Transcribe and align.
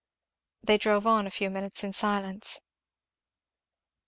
They 0.63 0.79
drove 0.79 1.05
on 1.05 1.27
a 1.27 1.29
few 1.29 1.51
minutes 1.51 1.83
in 1.83 1.93
silence. 1.93 2.59